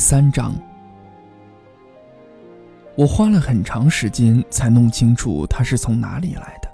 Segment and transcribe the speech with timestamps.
[0.00, 0.54] 三章，
[2.96, 6.70] 我花了很长时间才弄清楚他是从哪里来的。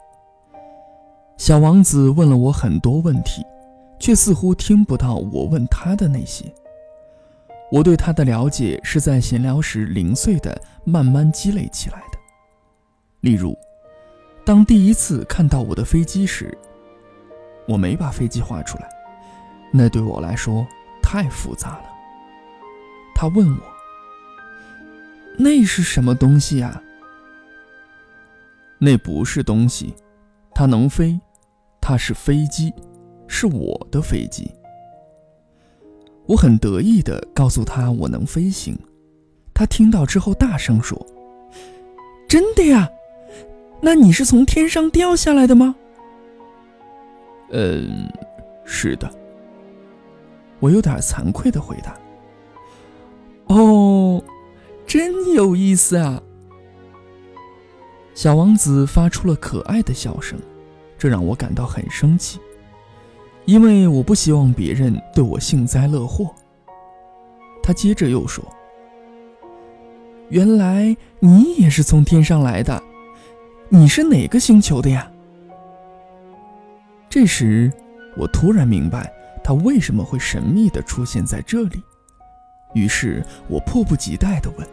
[1.36, 3.44] 小王子问了我很多问题，
[3.98, 6.44] 却似乎听不到我问他的那些。
[7.72, 12.18] 我对他的了解是在闲聊时零碎的慢慢积累起来的。
[13.22, 13.58] 例如，
[14.44, 16.56] 当第一次看到我的飞机时，
[17.66, 18.88] 我没把飞机画出来，
[19.72, 20.64] 那对我来说
[21.02, 21.95] 太复杂了。
[23.18, 23.62] 他问我
[25.38, 26.82] ：“那是什么东西呀？”
[28.78, 29.94] 那不是东西，
[30.54, 31.18] 它能飞，
[31.80, 32.70] 它是飞机，
[33.26, 34.50] 是我的飞机。
[36.26, 38.78] 我很得意地告诉他我能飞行，
[39.54, 41.06] 他听到之后大声说
[42.28, 42.90] ：“真的呀？
[43.80, 45.74] 那你是从天上掉下来的吗
[47.50, 48.12] ？”“嗯，
[48.66, 49.10] 是的。”
[50.60, 51.98] 我有点惭愧地回答。
[53.46, 54.22] “哦，
[54.86, 56.22] 真有意思啊！”
[58.14, 60.38] 小王子发出了可爱的笑声，
[60.96, 62.38] 这让我感到很生气。
[63.44, 66.34] 因为我不希望别人对我幸灾乐祸。
[67.62, 68.44] 他接着又说
[70.30, 72.82] ：“原来你也是从天上来的，
[73.68, 75.08] 你是哪个星球的呀？”
[77.08, 77.72] 这时，
[78.16, 79.12] 我突然明白
[79.44, 81.82] 他为什么会神秘的出现在这里，
[82.76, 84.68] 于是我迫不及待地问：“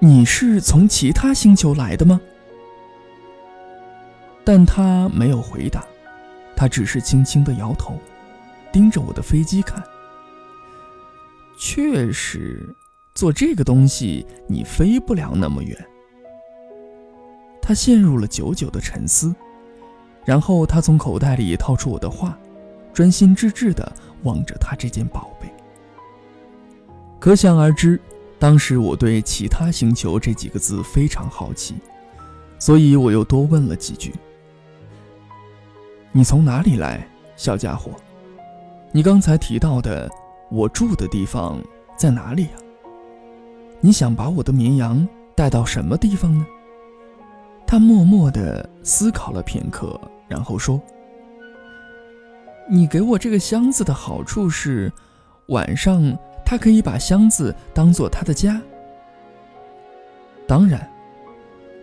[0.00, 2.18] 你是从其他星球来的吗？”
[4.46, 5.84] 但他没有回答。
[6.56, 7.96] 他只是轻轻的摇头，
[8.72, 9.84] 盯着我的飞机看。
[11.58, 12.74] 确实，
[13.14, 15.76] 做这个东西你飞不了那么远。
[17.60, 19.32] 他陷入了久久的沉思，
[20.24, 22.36] 然后他从口袋里掏出我的画，
[22.94, 23.92] 专心致志地
[24.22, 25.48] 望着他这件宝贝。
[27.20, 28.00] 可想而知，
[28.38, 31.74] 当时我对“其他星球”这几个字非常好奇，
[32.58, 34.14] 所以我又多问了几句。
[36.12, 37.90] 你从哪里来，小家伙？
[38.92, 40.08] 你刚才提到的
[40.50, 41.60] 我住的地方
[41.96, 42.50] 在哪里呀？
[43.80, 46.46] 你想把我的绵羊带到什么地方呢？
[47.66, 50.80] 他默默地思考了片刻，然后说
[52.70, 54.90] ：“你给我这个箱子的好处是，
[55.48, 56.16] 晚上
[56.48, 58.58] 他可以把箱子当做他的家。
[60.46, 60.90] 当然，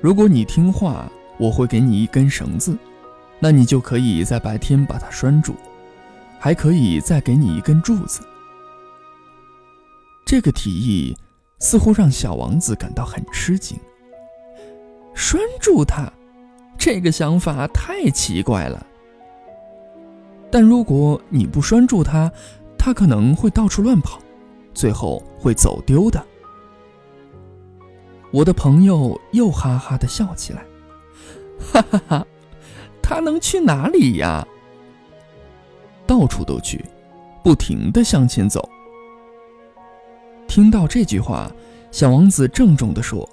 [0.02, 2.76] 如果你听话，我会给你一根绳子。”
[3.38, 5.54] 那你就可以在白天把它拴住，
[6.40, 8.22] 还可以再给你一根柱子。
[10.26, 11.16] 这个提议
[11.60, 13.78] 似乎让小王子感到很吃惊。
[15.14, 16.12] 拴住它，
[16.76, 18.84] 这个想法太奇怪了。
[20.50, 22.32] 但如果你不拴住它，
[22.80, 24.20] 它可能会到处乱跑，
[24.76, 26.24] 最后会走丢的。
[28.32, 30.64] 我的朋友又哈哈的笑起来，
[31.74, 32.28] 哈哈哈。
[33.02, 34.46] 他能去哪里呀？
[36.08, 36.84] 到处都去，
[37.44, 38.68] 不停的向前走。
[40.48, 41.52] 听到这句话，
[41.92, 43.28] 小王子郑重的说：“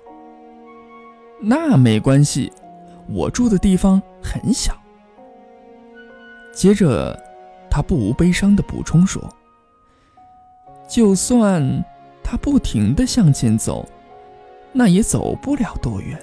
[1.41, 2.53] 那没关系，
[3.09, 4.74] 我住的地方很小。”
[6.53, 7.19] 接着，
[7.70, 9.22] 他不无悲伤的补充说
[10.88, 11.84] ：“就算
[12.22, 13.88] 他不停的向前走，
[14.72, 16.19] 那也走不了多远。”